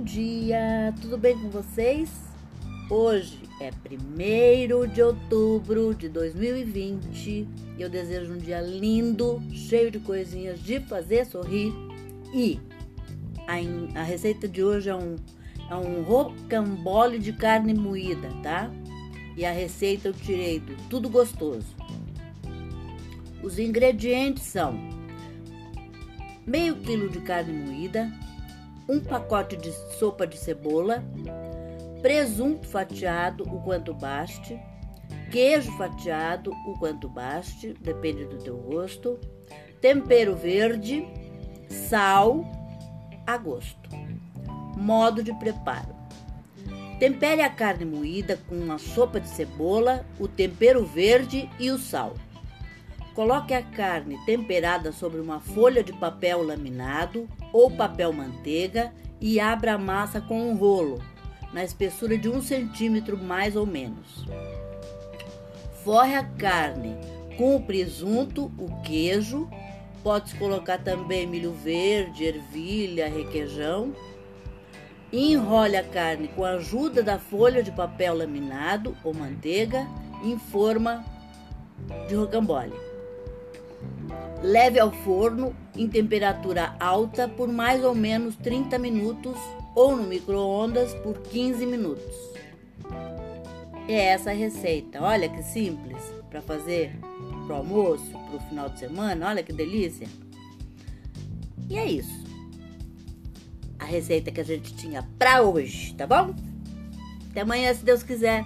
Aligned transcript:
dia, 0.00 0.94
tudo 1.00 1.18
bem 1.18 1.38
com 1.38 1.50
vocês? 1.50 2.10
Hoje 2.88 3.38
é 3.60 3.70
1 3.70 4.88
de 4.88 5.02
outubro 5.02 5.94
de 5.94 6.08
2020 6.08 7.28
e 7.28 7.46
eu 7.78 7.90
desejo 7.90 8.32
um 8.32 8.38
dia 8.38 8.60
lindo, 8.60 9.42
cheio 9.50 9.90
de 9.90 9.98
coisinhas 9.98 10.60
de 10.60 10.80
fazer 10.80 11.26
sorrir. 11.26 11.72
E 12.34 12.58
a, 13.46 14.00
a 14.00 14.02
receita 14.02 14.48
de 14.48 14.62
hoje 14.62 14.88
é 14.88 14.94
um, 14.94 15.16
é 15.70 15.74
um 15.74 16.02
rocambole 16.02 17.18
de 17.18 17.32
carne 17.32 17.74
moída, 17.74 18.28
tá? 18.42 18.70
E 19.36 19.44
a 19.44 19.52
receita 19.52 20.08
eu 20.08 20.12
tirei 20.12 20.58
do 20.58 20.76
Tudo 20.88 21.08
Gostoso. 21.08 21.76
Os 23.42 23.58
ingredientes 23.58 24.44
são 24.44 24.78
meio 26.46 26.76
quilo 26.76 27.08
de 27.08 27.20
carne 27.20 27.52
moída, 27.52 28.10
um 28.88 29.00
pacote 29.00 29.56
de 29.56 29.72
sopa 29.98 30.26
de 30.26 30.36
cebola, 30.36 31.04
presunto 32.00 32.66
fatiado, 32.66 33.44
o 33.44 33.62
quanto 33.62 33.94
baste, 33.94 34.58
queijo 35.30 35.70
fatiado, 35.78 36.52
o 36.66 36.78
quanto 36.78 37.08
baste, 37.08 37.74
depende 37.80 38.24
do 38.24 38.38
teu 38.38 38.56
gosto, 38.56 39.18
tempero 39.80 40.34
verde, 40.34 41.06
sal 41.68 42.44
a 43.26 43.36
gosto. 43.36 43.90
Modo 44.76 45.22
de 45.22 45.32
preparo: 45.34 45.94
tempere 46.98 47.42
a 47.42 47.50
carne 47.50 47.84
moída 47.84 48.38
com 48.48 48.72
a 48.72 48.78
sopa 48.78 49.20
de 49.20 49.28
cebola, 49.28 50.04
o 50.18 50.26
tempero 50.26 50.84
verde 50.84 51.48
e 51.58 51.70
o 51.70 51.78
sal. 51.78 52.14
Coloque 53.14 53.52
a 53.52 53.62
carne 53.62 54.18
temperada 54.24 54.90
sobre 54.90 55.20
uma 55.20 55.38
folha 55.38 55.84
de 55.84 55.92
papel 55.92 56.42
laminado 56.42 57.28
ou 57.52 57.70
papel 57.70 58.10
manteiga 58.10 58.92
e 59.20 59.38
abra 59.38 59.74
a 59.74 59.78
massa 59.78 60.20
com 60.20 60.48
um 60.48 60.56
rolo, 60.56 60.98
na 61.52 61.62
espessura 61.62 62.16
de 62.16 62.28
um 62.28 62.40
centímetro 62.40 63.18
mais 63.18 63.54
ou 63.54 63.66
menos. 63.66 64.24
Forre 65.84 66.14
a 66.14 66.24
carne 66.24 66.96
com 67.36 67.54
o 67.56 67.62
presunto, 67.62 68.50
o 68.58 68.80
queijo, 68.82 69.48
pode-se 70.02 70.34
colocar 70.36 70.78
também 70.78 71.26
milho 71.26 71.52
verde, 71.52 72.24
ervilha, 72.24 73.08
requeijão. 73.08 73.92
Enrole 75.12 75.76
a 75.76 75.84
carne 75.84 76.28
com 76.28 76.44
a 76.44 76.52
ajuda 76.52 77.02
da 77.02 77.18
folha 77.18 77.62
de 77.62 77.70
papel 77.70 78.16
laminado 78.16 78.96
ou 79.04 79.12
manteiga 79.12 79.86
em 80.24 80.38
forma 80.38 81.04
de 82.08 82.14
rocambole. 82.14 82.91
Leve 84.42 84.80
ao 84.80 84.90
forno 84.90 85.54
em 85.76 85.88
temperatura 85.88 86.74
alta 86.80 87.28
por 87.28 87.48
mais 87.48 87.84
ou 87.84 87.94
menos 87.94 88.34
30 88.36 88.78
minutos 88.78 89.36
ou 89.74 89.96
no 89.96 90.02
micro-ondas 90.02 90.94
por 90.96 91.18
15 91.18 91.64
minutos. 91.64 92.14
É 93.88 94.06
essa 94.06 94.30
a 94.30 94.34
receita. 94.34 95.00
Olha 95.00 95.28
que 95.28 95.42
simples 95.42 96.02
para 96.28 96.42
fazer 96.42 96.98
pro 97.46 97.56
almoço, 97.56 98.10
pro 98.30 98.40
final 98.48 98.68
de 98.68 98.80
semana. 98.80 99.28
Olha 99.28 99.42
que 99.42 99.52
delícia. 99.52 100.08
E 101.68 101.76
é 101.76 101.86
isso. 101.86 102.22
A 103.78 103.84
receita 103.84 104.30
que 104.30 104.40
a 104.40 104.44
gente 104.44 104.74
tinha 104.74 105.08
para 105.18 105.42
hoje, 105.42 105.94
tá 105.94 106.06
bom? 106.06 106.34
Até 107.30 107.40
amanhã, 107.40 107.72
se 107.72 107.84
Deus 107.84 108.02
quiser. 108.02 108.44